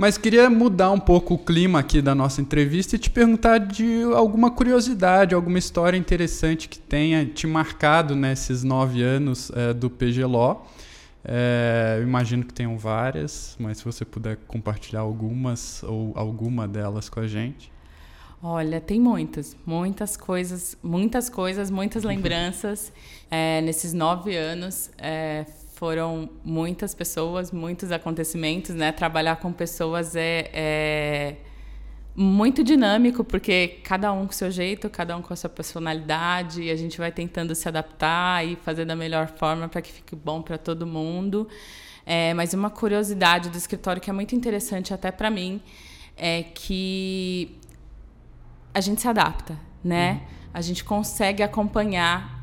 Mas 0.00 0.16
queria 0.16 0.48
mudar 0.48 0.90
um 0.92 0.98
pouco 0.98 1.34
o 1.34 1.38
clima 1.38 1.78
aqui 1.78 2.00
da 2.00 2.14
nossa 2.14 2.40
entrevista 2.40 2.96
e 2.96 2.98
te 2.98 3.10
perguntar 3.10 3.58
de 3.58 4.02
alguma 4.14 4.50
curiosidade, 4.50 5.34
alguma 5.34 5.58
história 5.58 5.94
interessante 5.94 6.70
que 6.70 6.78
tenha 6.78 7.26
te 7.26 7.46
marcado 7.46 8.16
nesses 8.16 8.64
nove 8.64 9.02
anos 9.02 9.52
é, 9.54 9.74
do 9.74 9.90
PGLO. 9.90 10.62
É, 11.22 11.96
eu 11.98 12.04
imagino 12.04 12.46
que 12.46 12.54
tenham 12.54 12.78
várias, 12.78 13.54
mas 13.60 13.76
se 13.76 13.84
você 13.84 14.02
puder 14.02 14.38
compartilhar 14.48 15.00
algumas 15.00 15.82
ou 15.82 16.14
alguma 16.14 16.66
delas 16.66 17.10
com 17.10 17.20
a 17.20 17.26
gente. 17.26 17.70
Olha, 18.42 18.80
tem 18.80 18.98
muitas, 18.98 19.54
muitas 19.66 20.16
coisas, 20.16 20.78
muitas 20.82 21.28
coisas, 21.28 21.70
muitas 21.70 22.04
lembranças. 22.08 22.90
É, 23.30 23.60
nesses 23.60 23.92
nove 23.92 24.34
anos, 24.34 24.90
é, 24.96 25.44
foram 25.80 26.28
muitas 26.44 26.94
pessoas, 26.94 27.50
muitos 27.50 27.90
acontecimentos, 27.90 28.74
né? 28.74 28.92
Trabalhar 28.92 29.36
com 29.36 29.50
pessoas 29.50 30.14
é, 30.14 30.50
é, 30.52 31.36
muito 32.14 32.62
dinâmico, 32.62 33.24
porque 33.24 33.80
cada 33.82 34.12
um 34.12 34.26
com 34.26 34.32
seu 34.32 34.50
jeito, 34.50 34.90
cada 34.90 35.16
um 35.16 35.22
com 35.22 35.32
a 35.32 35.36
sua 35.36 35.48
personalidade, 35.48 36.64
e 36.64 36.70
a 36.70 36.76
gente 36.76 36.98
vai 36.98 37.10
tentando 37.10 37.54
se 37.54 37.66
adaptar 37.66 38.46
e 38.46 38.56
fazer 38.56 38.84
da 38.84 38.94
melhor 38.94 39.28
forma 39.28 39.70
para 39.70 39.80
que 39.80 39.90
fique 39.90 40.14
bom 40.14 40.42
para 40.42 40.58
todo 40.58 40.86
mundo. 40.86 41.48
É, 42.04 42.34
mas 42.34 42.52
uma 42.52 42.68
curiosidade 42.68 43.48
do 43.48 43.56
escritório 43.56 44.02
que 44.02 44.10
é 44.10 44.12
muito 44.12 44.34
interessante 44.36 44.92
até 44.92 45.10
para 45.10 45.30
mim 45.30 45.62
é 46.14 46.42
que 46.42 47.56
a 48.74 48.82
gente 48.82 49.00
se 49.00 49.08
adapta, 49.08 49.58
né? 49.82 50.12
Uhum. 50.12 50.20
A 50.52 50.60
gente 50.60 50.84
consegue 50.84 51.42
acompanhar 51.42 52.39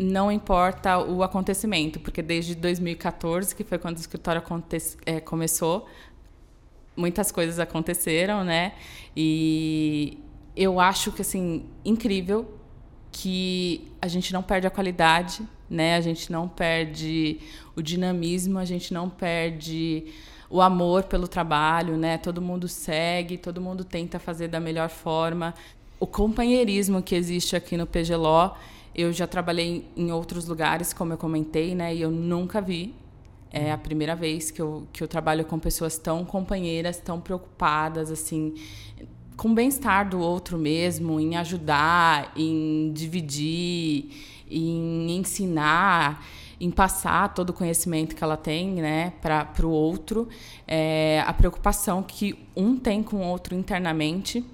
não 0.00 0.32
importa 0.32 0.98
o 0.98 1.22
acontecimento, 1.22 2.00
porque 2.00 2.22
desde 2.22 2.54
2014, 2.54 3.54
que 3.54 3.62
foi 3.62 3.78
quando 3.78 3.98
o 3.98 4.00
escritório 4.00 4.42
é, 5.04 5.20
começou, 5.20 5.86
muitas 6.96 7.30
coisas 7.30 7.58
aconteceram, 7.58 8.42
né? 8.42 8.72
E 9.14 10.18
eu 10.56 10.80
acho 10.80 11.12
que 11.12 11.20
assim 11.20 11.66
incrível 11.84 12.50
que 13.12 13.92
a 14.00 14.08
gente 14.08 14.32
não 14.32 14.42
perde 14.42 14.66
a 14.66 14.70
qualidade, 14.70 15.46
né? 15.68 15.96
A 15.96 16.00
gente 16.00 16.32
não 16.32 16.48
perde 16.48 17.38
o 17.76 17.82
dinamismo, 17.82 18.58
a 18.58 18.64
gente 18.64 18.94
não 18.94 19.10
perde 19.10 20.06
o 20.48 20.62
amor 20.62 21.02
pelo 21.04 21.28
trabalho, 21.28 21.98
né? 21.98 22.16
Todo 22.16 22.40
mundo 22.40 22.66
segue, 22.68 23.36
todo 23.36 23.60
mundo 23.60 23.84
tenta 23.84 24.18
fazer 24.18 24.48
da 24.48 24.58
melhor 24.60 24.88
forma. 24.88 25.54
O 25.98 26.06
companheirismo 26.06 27.02
que 27.02 27.14
existe 27.14 27.54
aqui 27.54 27.76
no 27.76 27.86
PGLO 27.86 28.56
eu 28.94 29.12
já 29.12 29.26
trabalhei 29.26 29.88
em 29.96 30.10
outros 30.12 30.46
lugares, 30.46 30.92
como 30.92 31.12
eu 31.12 31.18
comentei, 31.18 31.74
né? 31.74 31.94
E 31.94 32.00
eu 32.00 32.10
nunca 32.10 32.60
vi. 32.60 32.94
É 33.52 33.72
a 33.72 33.78
primeira 33.78 34.14
vez 34.14 34.50
que 34.50 34.62
eu, 34.62 34.86
que 34.92 35.02
eu 35.02 35.08
trabalho 35.08 35.44
com 35.44 35.58
pessoas 35.58 35.98
tão 35.98 36.24
companheiras, 36.24 36.98
tão 36.98 37.20
preocupadas, 37.20 38.10
assim, 38.10 38.54
com 39.36 39.48
o 39.48 39.54
bem-estar 39.54 40.08
do 40.08 40.20
outro 40.20 40.56
mesmo, 40.56 41.18
em 41.18 41.36
ajudar, 41.36 42.32
em 42.36 42.92
dividir, 42.92 44.10
em 44.48 45.16
ensinar, 45.16 46.24
em 46.60 46.70
passar 46.70 47.32
todo 47.32 47.50
o 47.50 47.52
conhecimento 47.52 48.14
que 48.14 48.22
ela 48.22 48.36
tem 48.36 48.68
né, 48.74 49.14
para 49.20 49.66
o 49.66 49.70
outro. 49.70 50.28
É, 50.68 51.24
a 51.26 51.32
preocupação 51.32 52.02
que 52.02 52.38
um 52.54 52.76
tem 52.76 53.02
com 53.02 53.16
o 53.16 53.26
outro 53.26 53.54
internamente 53.54 54.44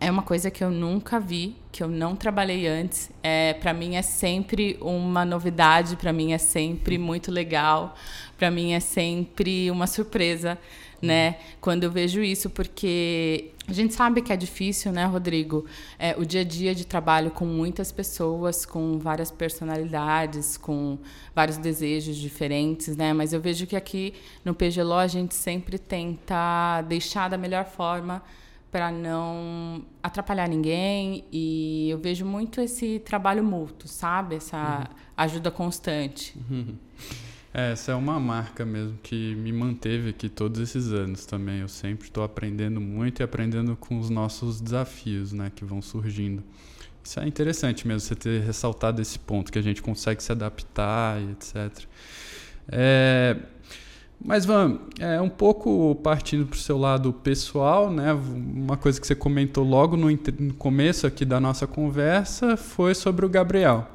é 0.00 0.10
uma 0.10 0.22
coisa 0.22 0.50
que 0.50 0.64
eu 0.64 0.70
nunca 0.70 1.20
vi, 1.20 1.54
que 1.70 1.82
eu 1.82 1.88
não 1.88 2.16
trabalhei 2.16 2.66
antes. 2.66 3.10
É, 3.22 3.52
para 3.52 3.74
mim 3.74 3.96
é 3.96 4.02
sempre 4.02 4.78
uma 4.80 5.26
novidade, 5.26 5.94
para 5.94 6.10
mim 6.10 6.32
é 6.32 6.38
sempre 6.38 6.96
muito 6.96 7.30
legal, 7.30 7.94
para 8.38 8.50
mim 8.50 8.72
é 8.72 8.80
sempre 8.80 9.70
uma 9.70 9.86
surpresa, 9.86 10.58
né? 11.02 11.36
Quando 11.60 11.84
eu 11.84 11.90
vejo 11.90 12.22
isso, 12.22 12.48
porque 12.48 13.50
a 13.68 13.74
gente 13.74 13.92
sabe 13.92 14.22
que 14.22 14.32
é 14.32 14.36
difícil, 14.38 14.90
né, 14.90 15.04
Rodrigo? 15.04 15.66
É, 15.98 16.16
o 16.16 16.24
dia 16.24 16.40
a 16.40 16.44
dia 16.44 16.74
de 16.74 16.86
trabalho 16.86 17.30
com 17.30 17.44
muitas 17.44 17.92
pessoas, 17.92 18.64
com 18.64 18.98
várias 18.98 19.30
personalidades, 19.30 20.56
com 20.56 20.96
vários 21.34 21.58
desejos 21.58 22.16
diferentes, 22.16 22.96
né? 22.96 23.12
Mas 23.12 23.34
eu 23.34 23.40
vejo 23.40 23.66
que 23.66 23.76
aqui 23.76 24.14
no 24.46 24.54
PGLO 24.54 24.94
a 24.94 25.06
gente 25.06 25.34
sempre 25.34 25.78
tenta 25.78 26.80
deixar 26.88 27.28
da 27.28 27.36
melhor 27.36 27.66
forma 27.66 28.22
para 28.70 28.92
não 28.92 29.82
atrapalhar 30.02 30.48
ninguém 30.48 31.24
e 31.32 31.90
eu 31.90 31.98
vejo 31.98 32.24
muito 32.24 32.60
esse 32.60 33.00
trabalho 33.00 33.42
mútuo, 33.42 33.88
sabe? 33.88 34.36
Essa 34.36 34.88
uhum. 34.88 34.96
ajuda 35.16 35.50
constante. 35.50 36.38
Uhum. 36.48 36.76
essa 37.52 37.92
é 37.92 37.94
uma 37.94 38.20
marca 38.20 38.64
mesmo 38.64 38.96
que 39.02 39.34
me 39.34 39.52
manteve 39.52 40.10
aqui 40.10 40.28
todos 40.28 40.60
esses 40.60 40.92
anos 40.92 41.26
também. 41.26 41.60
Eu 41.60 41.68
sempre 41.68 42.06
estou 42.06 42.22
aprendendo 42.22 42.80
muito 42.80 43.20
e 43.20 43.22
aprendendo 43.24 43.76
com 43.76 43.98
os 43.98 44.08
nossos 44.08 44.60
desafios, 44.60 45.32
né, 45.32 45.50
que 45.54 45.64
vão 45.64 45.82
surgindo. 45.82 46.42
Isso 47.02 47.18
é 47.18 47.26
interessante 47.26 47.88
mesmo 47.88 48.00
você 48.00 48.14
ter 48.14 48.42
ressaltado 48.42 49.02
esse 49.02 49.18
ponto 49.18 49.50
que 49.50 49.58
a 49.58 49.62
gente 49.62 49.82
consegue 49.82 50.22
se 50.22 50.30
adaptar 50.30 51.20
e 51.20 51.32
etc. 51.32 51.86
É, 52.68 53.36
mas, 54.22 54.44
Van, 54.44 54.78
é, 54.98 55.20
um 55.20 55.30
pouco 55.30 55.94
partindo 55.96 56.46
para 56.46 56.56
o 56.56 56.58
seu 56.58 56.76
lado 56.76 57.12
pessoal, 57.12 57.90
né? 57.90 58.12
uma 58.12 58.76
coisa 58.76 59.00
que 59.00 59.06
você 59.06 59.14
comentou 59.14 59.64
logo 59.64 59.96
no, 59.96 60.10
no, 60.10 60.54
começo 60.54 61.06
aqui 61.06 61.24
da 61.24 61.40
nossa 61.40 61.66
conversa 61.66 62.56
foi 62.56 62.94
sobre 62.94 63.24
o 63.24 63.28
Gabriel. 63.28 63.88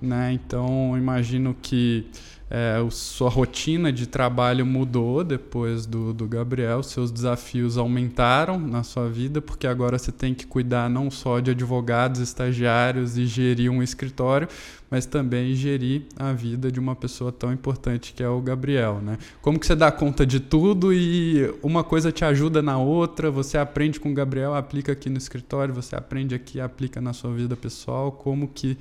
Né? 0.00 0.32
Então, 0.32 0.96
imagino 0.96 1.56
que 1.60 2.06
é, 2.50 2.76
sua 2.90 3.30
rotina 3.30 3.90
de 3.90 4.06
trabalho 4.06 4.66
mudou 4.66 5.24
depois 5.24 5.86
do, 5.86 6.12
do 6.12 6.28
Gabriel, 6.28 6.82
seus 6.82 7.10
desafios 7.10 7.78
aumentaram 7.78 8.58
na 8.58 8.82
sua 8.82 9.08
vida, 9.08 9.40
porque 9.40 9.66
agora 9.66 9.98
você 9.98 10.12
tem 10.12 10.34
que 10.34 10.46
cuidar 10.46 10.90
não 10.90 11.10
só 11.10 11.40
de 11.40 11.50
advogados, 11.52 12.20
estagiários 12.20 13.16
e 13.16 13.26
gerir 13.26 13.70
um 13.70 13.82
escritório, 13.82 14.46
mas 14.90 15.06
também 15.06 15.54
gerir 15.54 16.02
a 16.16 16.32
vida 16.32 16.70
de 16.70 16.78
uma 16.78 16.94
pessoa 16.94 17.32
tão 17.32 17.52
importante 17.52 18.12
que 18.12 18.22
é 18.22 18.28
o 18.28 18.40
Gabriel. 18.40 19.00
Né? 19.02 19.18
Como 19.40 19.58
que 19.58 19.66
você 19.66 19.74
dá 19.74 19.90
conta 19.90 20.26
de 20.26 20.38
tudo 20.38 20.92
e 20.92 21.52
uma 21.62 21.82
coisa 21.82 22.12
te 22.12 22.24
ajuda 22.24 22.60
na 22.60 22.78
outra, 22.78 23.30
você 23.30 23.56
aprende 23.56 23.98
com 23.98 24.10
o 24.10 24.14
Gabriel, 24.14 24.54
aplica 24.54 24.92
aqui 24.92 25.08
no 25.08 25.16
escritório, 25.18 25.74
você 25.74 25.96
aprende 25.96 26.34
aqui, 26.34 26.60
aplica 26.60 27.00
na 27.00 27.12
sua 27.12 27.32
vida 27.32 27.56
pessoal, 27.56 28.12
como 28.12 28.46
que 28.46 28.76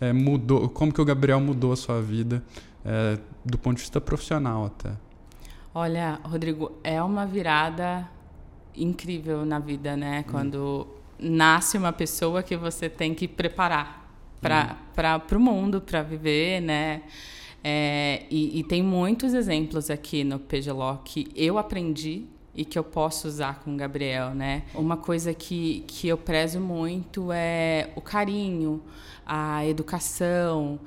é, 0.00 0.12
mudou, 0.12 0.68
como 0.68 0.92
que 0.92 1.00
o 1.00 1.04
Gabriel 1.04 1.40
mudou 1.40 1.72
a 1.72 1.76
sua 1.76 2.00
vida 2.00 2.42
é, 2.88 3.18
do 3.44 3.58
ponto 3.58 3.76
de 3.76 3.82
vista 3.82 4.00
profissional 4.00 4.64
até. 4.64 4.92
Olha, 5.74 6.18
Rodrigo, 6.24 6.72
é 6.82 7.02
uma 7.02 7.26
virada 7.26 8.08
incrível 8.74 9.44
na 9.44 9.58
vida, 9.58 9.94
né? 9.94 10.20
Hum. 10.20 10.30
Quando 10.30 10.86
nasce 11.18 11.76
uma 11.76 11.92
pessoa 11.92 12.42
que 12.42 12.56
você 12.56 12.88
tem 12.88 13.14
que 13.14 13.28
preparar 13.28 14.08
para 14.40 15.20
hum. 15.30 15.36
o 15.36 15.40
mundo, 15.40 15.82
para 15.82 16.02
viver, 16.02 16.62
né? 16.62 17.02
É, 17.62 18.22
e, 18.30 18.60
e, 18.60 18.64
tem 18.64 18.82
muitos 18.82 19.34
exemplos 19.34 19.90
aqui 19.90 20.22
no 20.22 20.38
PGLO 20.38 21.02
que 21.04 21.28
eu 21.34 21.58
aprendi 21.58 22.24
e 22.54 22.64
que 22.64 22.78
eu 22.78 22.84
posso 22.84 23.26
usar 23.26 23.60
com 23.60 23.74
o 23.74 23.76
Gabriel, 23.76 24.32
né? 24.32 24.62
Uma 24.74 24.96
coisa 24.96 25.34
que, 25.34 25.84
que 25.88 26.08
eu 26.08 26.16
prezo 26.16 26.60
muito 26.60 27.30
é 27.32 27.90
o 27.96 28.00
carinho, 28.00 28.80
a 29.26 29.66
educação, 29.66 30.78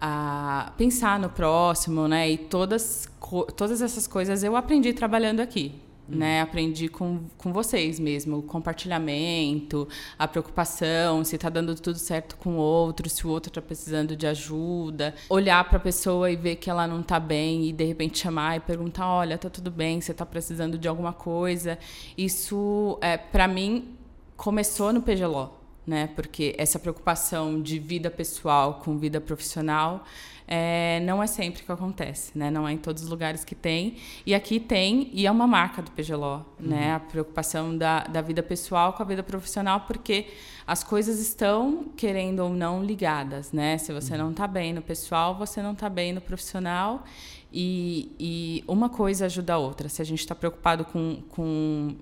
a 0.00 0.72
pensar 0.76 1.18
no 1.18 1.28
próximo, 1.28 2.06
né? 2.06 2.30
E 2.30 2.38
todas, 2.38 3.08
todas 3.56 3.82
essas 3.82 4.06
coisas 4.06 4.42
eu 4.42 4.56
aprendi 4.56 4.92
trabalhando 4.92 5.40
aqui. 5.40 5.74
Né, 6.10 6.40
aprendi 6.40 6.88
com, 6.88 7.20
com 7.36 7.52
vocês 7.52 8.00
mesmo, 8.00 8.38
o 8.38 8.42
compartilhamento, 8.42 9.86
a 10.18 10.26
preocupação, 10.26 11.22
se 11.22 11.36
está 11.36 11.50
dando 11.50 11.74
tudo 11.74 11.98
certo 11.98 12.34
com 12.38 12.54
o 12.54 12.56
outro, 12.56 13.10
se 13.10 13.26
o 13.26 13.30
outro 13.30 13.50
está 13.50 13.60
precisando 13.60 14.16
de 14.16 14.26
ajuda, 14.26 15.14
olhar 15.28 15.62
para 15.68 15.76
a 15.76 15.80
pessoa 15.80 16.30
e 16.30 16.36
ver 16.36 16.56
que 16.56 16.70
ela 16.70 16.86
não 16.86 17.00
está 17.00 17.20
bem 17.20 17.68
e 17.68 17.72
de 17.74 17.84
repente 17.84 18.20
chamar 18.20 18.56
e 18.56 18.60
perguntar, 18.60 19.06
olha, 19.06 19.36
tá 19.36 19.50
tudo 19.50 19.70
bem, 19.70 20.00
você 20.00 20.12
está 20.12 20.24
precisando 20.24 20.78
de 20.78 20.88
alguma 20.88 21.12
coisa. 21.12 21.78
Isso, 22.16 22.98
é, 23.02 23.18
para 23.18 23.46
mim, 23.46 23.94
começou 24.34 24.94
no 24.94 25.02
PGLO, 25.02 25.57
né? 25.88 26.10
Porque 26.14 26.54
essa 26.58 26.78
preocupação 26.78 27.62
de 27.62 27.78
vida 27.78 28.10
pessoal 28.10 28.74
com 28.84 28.98
vida 28.98 29.20
profissional 29.20 30.04
é, 30.46 31.00
não 31.00 31.22
é 31.22 31.26
sempre 31.26 31.62
que 31.62 31.72
acontece, 31.72 32.36
né? 32.36 32.50
Não 32.50 32.68
é 32.68 32.72
em 32.72 32.76
todos 32.76 33.02
os 33.02 33.08
lugares 33.08 33.42
que 33.42 33.54
tem. 33.54 33.96
E 34.26 34.34
aqui 34.34 34.60
tem, 34.60 35.10
e 35.12 35.26
é 35.26 35.30
uma 35.30 35.46
marca 35.46 35.80
do 35.80 35.90
PGLO, 35.90 36.44
uhum. 36.60 36.68
né? 36.68 36.94
A 36.94 37.00
preocupação 37.00 37.76
da, 37.76 38.04
da 38.04 38.20
vida 38.20 38.42
pessoal 38.42 38.92
com 38.92 39.02
a 39.02 39.06
vida 39.06 39.22
profissional, 39.22 39.80
porque 39.86 40.26
as 40.66 40.84
coisas 40.84 41.18
estão, 41.18 41.86
querendo 41.96 42.40
ou 42.40 42.50
não, 42.50 42.84
ligadas, 42.84 43.50
né? 43.50 43.78
Se 43.78 43.90
você 43.90 44.12
uhum. 44.12 44.18
não 44.18 44.30
está 44.30 44.46
bem 44.46 44.74
no 44.74 44.82
pessoal, 44.82 45.34
você 45.34 45.62
não 45.62 45.72
está 45.72 45.88
bem 45.88 46.12
no 46.12 46.20
profissional. 46.20 47.04
E, 47.50 48.14
e 48.20 48.64
uma 48.68 48.90
coisa 48.90 49.24
ajuda 49.24 49.54
a 49.54 49.58
outra. 49.58 49.88
Se 49.88 50.02
a 50.02 50.04
gente 50.04 50.20
está 50.20 50.34
preocupado 50.34 50.84
com, 50.84 51.22
com 51.30 51.94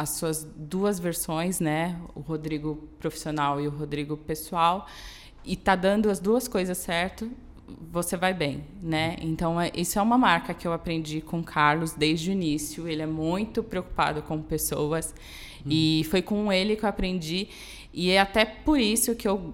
as 0.00 0.10
suas 0.10 0.48
duas 0.56 0.98
versões, 0.98 1.60
né? 1.60 2.00
O 2.14 2.20
Rodrigo 2.20 2.88
profissional 2.98 3.60
e 3.60 3.68
o 3.68 3.70
Rodrigo 3.70 4.16
pessoal, 4.16 4.86
e 5.44 5.54
tá 5.56 5.76
dando 5.76 6.08
as 6.08 6.18
duas 6.18 6.48
coisas 6.48 6.78
certo, 6.78 7.30
você 7.92 8.16
vai 8.16 8.32
bem, 8.32 8.64
né? 8.82 9.16
Então 9.20 9.60
é, 9.60 9.70
isso 9.74 9.98
é 9.98 10.02
uma 10.02 10.16
marca 10.16 10.54
que 10.54 10.66
eu 10.66 10.72
aprendi 10.72 11.20
com 11.20 11.40
o 11.40 11.44
Carlos 11.44 11.92
desde 11.92 12.30
o 12.30 12.32
início. 12.32 12.88
Ele 12.88 13.02
é 13.02 13.06
muito 13.06 13.62
preocupado 13.62 14.22
com 14.22 14.40
pessoas 14.40 15.14
hum. 15.66 15.68
e 15.68 16.06
foi 16.08 16.22
com 16.22 16.50
ele 16.50 16.76
que 16.76 16.84
eu 16.86 16.88
aprendi 16.88 17.48
e 17.92 18.10
é 18.10 18.20
até 18.20 18.46
por 18.46 18.80
isso 18.80 19.14
que 19.14 19.28
eu 19.28 19.52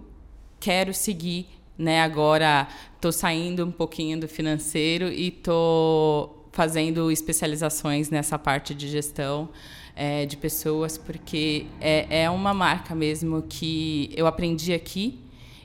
quero 0.61 0.95
seguir, 0.95 1.49
né? 1.77 2.03
Agora 2.03 2.69
tô 3.01 3.11
saindo 3.11 3.67
um 3.67 3.73
pouquinho 3.73 4.21
do 4.21 4.29
financeiro 4.29 5.09
e 5.09 5.33
tô 5.33 6.31
fazendo 6.53 7.11
especializações 7.11 8.11
nessa 8.11 8.39
parte 8.39 8.77
de 8.77 8.87
gestão 8.87 9.51
é, 9.97 10.27
de 10.27 10.37
pessoas, 10.37 10.99
porque 10.99 11.67
é, 11.81 12.25
é 12.25 12.31
uma 12.31 12.53
marca 12.53 12.95
mesmo 12.95 13.43
que 13.49 14.11
eu 14.15 14.27
aprendi 14.27 14.75
aqui 14.75 15.19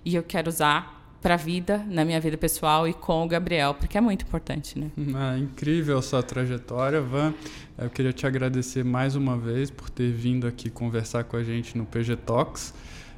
e 0.06 0.16
eu 0.16 0.24
quero 0.24 0.48
usar 0.48 1.00
para 1.22 1.36
a 1.36 1.38
vida, 1.38 1.86
na 1.88 2.04
minha 2.04 2.20
vida 2.20 2.36
pessoal 2.36 2.88
e 2.88 2.94
com 2.94 3.24
o 3.24 3.28
Gabriel, 3.28 3.76
porque 3.76 3.96
é 3.96 4.02
muito 4.02 4.24
importante, 4.24 4.80
né? 4.80 4.90
É 5.36 5.38
incrível 5.38 6.00
a 6.00 6.02
sua 6.02 6.24
trajetória, 6.24 7.00
Van. 7.00 7.34
Eu 7.78 7.90
queria 7.92 8.12
te 8.12 8.26
agradecer 8.26 8.84
mais 8.84 9.16
uma 9.16 9.38
vez 9.38 9.70
por 9.70 9.90
ter 9.90 10.12
vindo 10.12 10.48
aqui 10.48 10.70
conversar 10.70 11.26
com 11.26 11.38
a 11.38 11.44
gente 11.44 11.78
no 11.78 11.86
PG 11.86 12.16
Talks. 12.16 12.74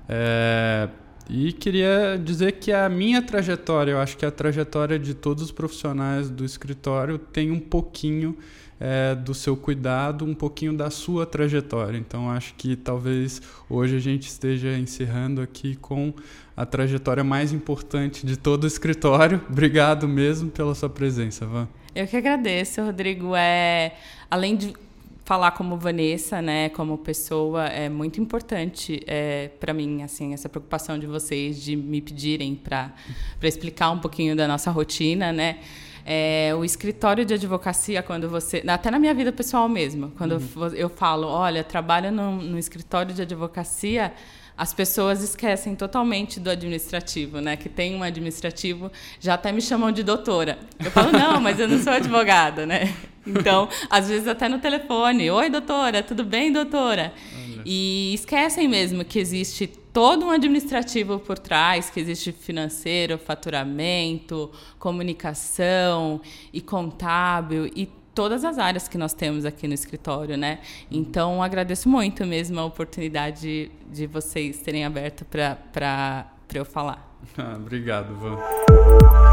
É, 0.10 0.90
e 1.30 1.54
queria 1.54 2.20
dizer 2.22 2.54
que 2.54 2.74
a 2.74 2.90
minha 2.90 3.22
trajetória, 3.22 3.94
eu 3.94 4.00
acho 4.00 4.18
que 4.18 4.26
a 4.26 4.32
trajetória 4.32 5.00
de 5.00 5.14
todos 5.14 5.42
os 5.42 5.52
profissionais 5.52 6.30
do 6.30 6.44
escritório 6.44 7.18
tem 7.18 7.52
um 7.52 7.60
pouquinho 7.60 8.38
é, 8.80 9.16
do 9.16 9.34
seu 9.34 9.56
cuidado, 9.56 10.26
um 10.26 10.34
pouquinho 10.34 10.74
da 10.74 10.90
sua 10.90 11.26
trajetória. 11.26 11.98
Então, 11.98 12.30
acho 12.30 12.54
que 12.56 12.76
talvez 12.76 13.42
hoje 13.70 13.96
a 13.96 14.00
gente 14.00 14.28
esteja 14.28 14.78
encerrando 14.78 15.42
aqui 15.42 15.76
com 15.76 16.14
a 16.56 16.66
trajetória 16.66 17.24
mais 17.24 17.52
importante 17.52 18.26
de 18.26 18.38
todo 18.38 18.64
o 18.64 18.68
escritório. 18.68 19.42
Obrigado 19.50 20.08
mesmo 20.08 20.50
pela 20.52 20.76
sua 20.76 20.90
presença, 20.90 21.46
Van. 21.46 21.68
Eu 21.96 22.08
que 22.08 22.18
agradeço, 22.18 22.82
Rodrigo. 22.82 23.36
É, 23.36 23.94
além 24.30 24.56
de 24.56 24.74
falar 25.26 25.52
como 25.52 25.78
Vanessa, 25.78 26.42
né, 26.42 26.70
como 26.70 26.98
pessoa, 26.98 27.68
é 27.68 27.88
muito 27.88 28.20
importante 28.20 29.02
é, 29.08 29.50
para 29.60 29.74
mim, 29.74 30.04
assim, 30.04 30.34
essa 30.34 30.50
preocupação 30.50 31.00
de 31.00 31.08
vocês 31.08 31.62
de 31.62 31.76
me 31.76 32.02
pedirem 32.02 32.56
para 32.56 32.92
explicar 33.42 33.92
um 33.92 34.00
pouquinho 34.00 34.36
da 34.36 34.48
nossa 34.48 34.70
rotina, 34.70 35.32
né? 35.32 35.60
É, 36.06 36.54
o 36.58 36.66
escritório 36.66 37.24
de 37.26 37.34
advocacia, 37.34 38.04
quando 38.04 38.30
você. 38.30 38.64
Até 38.68 38.92
na 38.92 39.00
minha 39.00 39.14
vida 39.14 39.32
pessoal 39.32 39.70
mesmo, 39.70 40.12
quando 40.18 40.34
uhum. 40.34 40.68
eu 40.74 40.90
falo, 40.90 41.28
olha, 41.28 41.64
trabalho 41.64 42.12
no, 42.12 42.42
no 42.42 42.60
escritório 42.60 43.14
de 43.14 43.22
advocacia 43.22 44.14
as 44.58 44.74
pessoas 44.74 45.24
esquecem 45.24 45.76
totalmente 45.76 46.40
do 46.40 46.50
administrativo, 46.50 47.40
né? 47.40 47.58
Que 47.58 47.68
tem 47.68 47.96
um 47.96 48.04
administrativo, 48.04 48.92
já 49.20 49.34
até 49.34 49.52
me 49.52 49.62
chamam 49.62 49.92
de 49.92 50.04
doutora. 50.04 50.60
Eu 50.84 50.92
falo, 50.92 51.12
não, 51.12 51.42
mas 51.42 51.60
eu 51.60 51.68
não 51.68 51.80
sou 51.80 51.94
advogada, 51.94 52.66
né? 52.66 52.94
Então, 53.26 53.68
às 53.90 54.10
vezes 54.10 54.28
até 54.28 54.48
no 54.48 54.60
telefone, 54.60 55.32
oi, 55.32 55.50
doutora, 55.50 56.04
tudo 56.04 56.24
bem, 56.24 56.52
doutora? 56.52 57.14
E 57.66 58.14
esquecem 58.14 58.68
mesmo 58.68 59.06
que 59.06 59.18
existe 59.18 59.72
todo 59.94 60.26
um 60.26 60.32
administrativo 60.32 61.20
por 61.20 61.38
trás, 61.38 61.92
que 61.92 62.00
existe 62.00 62.32
financeiro, 62.32 63.18
faturamento, 63.18 64.52
comunicação 64.80 66.20
e 66.52 66.60
contábil 66.60 67.68
e 67.68 67.86
todas 68.14 68.44
as 68.44 68.58
áreas 68.58 68.88
que 68.88 68.98
nós 68.98 69.14
temos 69.14 69.46
aqui 69.46 69.68
no 69.68 69.74
escritório, 69.74 70.36
né? 70.36 70.60
Então, 70.90 71.42
agradeço 71.42 71.88
muito 71.88 72.26
mesmo 72.26 72.60
a 72.60 72.66
oportunidade 72.66 73.72
de 73.92 74.08
vocês 74.08 74.60
terem 74.60 74.84
aberto 74.84 75.26
para 75.26 76.28
eu 76.54 76.66
falar. 76.66 77.12
Ah, 77.38 77.56
obrigado, 77.56 78.14
Van. 78.18 79.33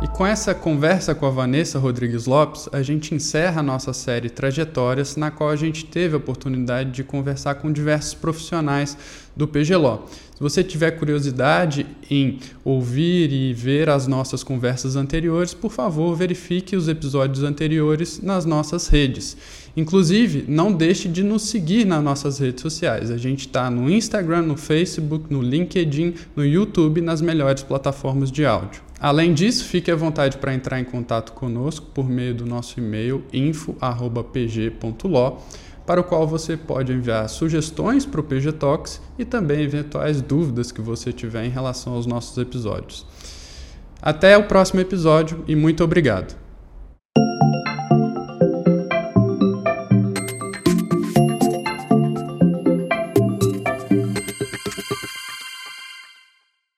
E 0.00 0.06
com 0.06 0.24
essa 0.24 0.54
conversa 0.54 1.12
com 1.12 1.26
a 1.26 1.30
Vanessa 1.30 1.76
Rodrigues 1.76 2.26
Lopes, 2.26 2.68
a 2.70 2.82
gente 2.82 3.16
encerra 3.16 3.58
a 3.58 3.64
nossa 3.64 3.92
série 3.92 4.30
Trajetórias, 4.30 5.16
na 5.16 5.28
qual 5.28 5.50
a 5.50 5.56
gente 5.56 5.84
teve 5.86 6.14
a 6.14 6.18
oportunidade 6.18 6.92
de 6.92 7.02
conversar 7.02 7.56
com 7.56 7.72
diversos 7.72 8.14
profissionais 8.14 8.96
do 9.34 9.48
PGLO. 9.48 10.04
Se 10.36 10.40
você 10.40 10.62
tiver 10.62 10.92
curiosidade 10.92 11.84
em 12.08 12.38
ouvir 12.64 13.32
e 13.32 13.52
ver 13.52 13.88
as 13.88 14.06
nossas 14.06 14.44
conversas 14.44 14.94
anteriores, 14.94 15.52
por 15.52 15.72
favor, 15.72 16.14
verifique 16.14 16.76
os 16.76 16.86
episódios 16.86 17.42
anteriores 17.42 18.20
nas 18.22 18.44
nossas 18.44 18.86
redes. 18.86 19.36
Inclusive, 19.76 20.44
não 20.46 20.72
deixe 20.72 21.08
de 21.08 21.24
nos 21.24 21.42
seguir 21.48 21.84
nas 21.84 22.04
nossas 22.04 22.38
redes 22.38 22.62
sociais. 22.62 23.10
A 23.10 23.18
gente 23.18 23.48
está 23.48 23.68
no 23.68 23.90
Instagram, 23.90 24.42
no 24.42 24.56
Facebook, 24.56 25.24
no 25.28 25.42
LinkedIn, 25.42 26.14
no 26.36 26.46
YouTube, 26.46 27.00
nas 27.00 27.20
melhores 27.20 27.64
plataformas 27.64 28.30
de 28.30 28.46
áudio. 28.46 28.87
Além 29.00 29.32
disso, 29.32 29.64
fique 29.64 29.90
à 29.90 29.96
vontade 29.96 30.38
para 30.38 30.52
entrar 30.52 30.80
em 30.80 30.84
contato 30.84 31.32
conosco 31.32 31.86
por 31.94 32.08
meio 32.08 32.34
do 32.34 32.44
nosso 32.44 32.80
e-mail 32.80 33.24
info@pg.lo, 33.32 33.78
para 35.86 36.00
o 36.00 36.04
qual 36.04 36.26
você 36.26 36.56
pode 36.56 36.92
enviar 36.92 37.28
sugestões 37.28 38.04
para 38.04 38.20
o 38.20 38.24
PG 38.24 38.52
Talks 38.52 39.00
e 39.16 39.24
também 39.24 39.62
eventuais 39.62 40.20
dúvidas 40.20 40.72
que 40.72 40.80
você 40.80 41.12
tiver 41.12 41.44
em 41.44 41.50
relação 41.50 41.92
aos 41.94 42.06
nossos 42.06 42.36
episódios. 42.38 43.06
Até 44.02 44.36
o 44.36 44.44
próximo 44.44 44.80
episódio 44.80 45.44
e 45.46 45.54
muito 45.54 45.84
obrigado. 45.84 46.47